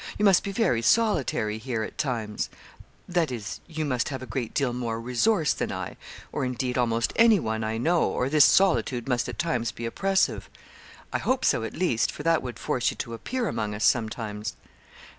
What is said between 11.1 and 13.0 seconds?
I hope so, at least, for that would force you